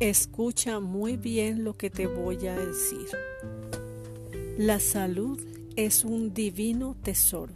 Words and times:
Escucha 0.00 0.80
muy 0.80 1.18
bien 1.18 1.62
lo 1.62 1.74
que 1.74 1.90
te 1.90 2.06
voy 2.06 2.46
a 2.46 2.56
decir. 2.56 3.06
La 4.56 4.80
salud 4.80 5.38
es 5.76 6.06
un 6.06 6.32
divino 6.32 6.96
tesoro. 7.02 7.52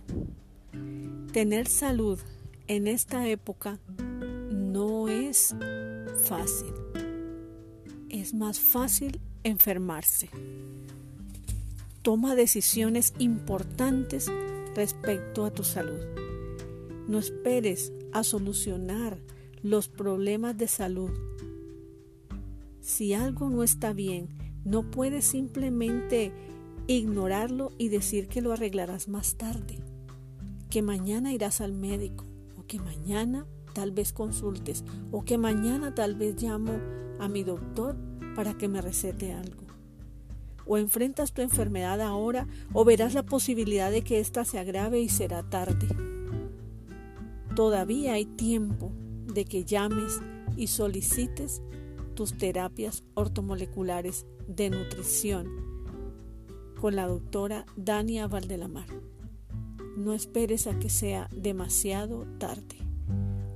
Tener 1.32 1.66
salud 1.68 2.18
en 2.66 2.86
esta 2.86 3.26
época 3.28 3.78
no 4.50 5.08
es 5.08 5.56
fácil. 6.22 6.74
Es 8.10 8.34
más 8.34 8.60
fácil 8.60 9.22
enfermarse. 9.42 10.28
Toma 12.02 12.34
decisiones 12.34 13.14
importantes 13.18 14.30
respecto 14.76 15.46
a 15.46 15.50
tu 15.50 15.64
salud. 15.64 16.04
No 17.08 17.18
esperes 17.18 17.90
a 18.12 18.22
solucionar 18.22 19.16
los 19.62 19.88
problemas 19.88 20.58
de 20.58 20.68
salud 20.68 21.10
si 22.84 23.14
algo 23.14 23.48
no 23.48 23.62
está 23.62 23.94
bien, 23.94 24.28
no 24.62 24.90
puedes 24.90 25.24
simplemente 25.24 26.32
ignorarlo 26.86 27.72
y 27.78 27.88
decir 27.88 28.28
que 28.28 28.42
lo 28.42 28.52
arreglarás 28.52 29.08
más 29.08 29.36
tarde, 29.36 29.78
que 30.68 30.82
mañana 30.82 31.32
irás 31.32 31.62
al 31.62 31.72
médico 31.72 32.26
o 32.58 32.66
que 32.66 32.78
mañana 32.78 33.46
tal 33.72 33.90
vez 33.92 34.12
consultes 34.12 34.84
o 35.12 35.24
que 35.24 35.38
mañana 35.38 35.94
tal 35.94 36.14
vez 36.14 36.40
llamo 36.40 36.72
a 37.20 37.26
mi 37.26 37.42
doctor 37.42 37.96
para 38.36 38.52
que 38.58 38.68
me 38.68 38.82
recete 38.82 39.32
algo. 39.32 39.64
O 40.66 40.76
enfrentas 40.76 41.32
tu 41.32 41.40
enfermedad 41.40 42.02
ahora 42.02 42.46
o 42.74 42.84
verás 42.84 43.14
la 43.14 43.22
posibilidad 43.22 43.90
de 43.90 44.02
que 44.02 44.20
ésta 44.20 44.44
se 44.44 44.58
agrave 44.58 45.00
y 45.00 45.08
será 45.08 45.42
tarde. 45.42 45.88
Todavía 47.56 48.12
hay 48.12 48.26
tiempo 48.26 48.92
de 49.32 49.46
que 49.46 49.64
llames 49.64 50.20
y 50.54 50.66
solicites 50.66 51.62
tus 52.14 52.38
terapias 52.38 53.04
ortomoleculares 53.14 54.26
de 54.46 54.70
nutrición 54.70 55.48
con 56.80 56.94
la 56.96 57.06
doctora 57.06 57.66
Dania 57.76 58.26
Valdelamar. 58.26 58.88
No 59.96 60.12
esperes 60.12 60.66
a 60.66 60.76
que 60.78 60.90
sea 60.90 61.30
demasiado 61.34 62.26
tarde. 62.38 62.76